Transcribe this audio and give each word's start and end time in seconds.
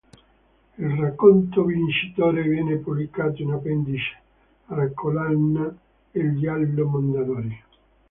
Il 0.79 0.93
racconto 0.95 1.63
vincitore 1.65 2.41
viene 2.41 2.77
pubblicato 2.77 3.39
in 3.43 3.51
appendice 3.51 4.17
alla 4.65 4.89
collana 4.95 5.77
Il 6.13 6.39
Giallo 6.39 6.87
Mondadori. 6.87 7.63